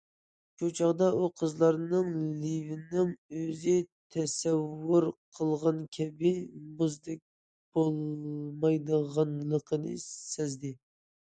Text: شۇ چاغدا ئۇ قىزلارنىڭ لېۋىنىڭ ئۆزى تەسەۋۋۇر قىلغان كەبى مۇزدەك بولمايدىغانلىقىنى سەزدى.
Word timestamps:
شۇ 0.59 0.67
چاغدا 0.77 1.07
ئۇ 1.15 1.25
قىزلارنىڭ 1.41 2.07
لېۋىنىڭ 2.45 3.11
ئۆزى 3.41 3.75
تەسەۋۋۇر 4.15 5.07
قىلغان 5.39 5.83
كەبى 5.99 6.31
مۇزدەك 6.79 7.21
بولمايدىغانلىقىنى 7.79 9.93
سەزدى. 10.07 10.73